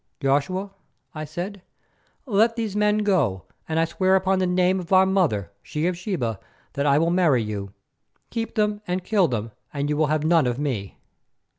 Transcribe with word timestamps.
"Joshua," 0.19 0.71
I 1.13 1.25
said, 1.25 1.61
"let 2.25 2.55
these 2.55 2.75
men 2.75 3.03
go 3.03 3.43
and 3.69 3.79
I 3.79 3.85
swear 3.85 4.15
upon 4.15 4.39
the 4.39 4.47
name 4.47 4.79
of 4.79 4.91
our 4.91 5.05
mother, 5.05 5.51
she 5.61 5.85
of 5.85 5.95
Sheba, 5.95 6.39
that 6.73 6.87
I 6.87 6.97
will 6.97 7.11
marry 7.11 7.43
you. 7.43 7.71
Keep 8.31 8.55
them 8.55 8.81
and 8.87 9.03
kill 9.03 9.27
them, 9.27 9.51
and 9.71 9.89
you 9.89 9.95
will 9.97 10.07
have 10.07 10.23
none 10.25 10.47
of 10.47 10.57
me." 10.57 10.97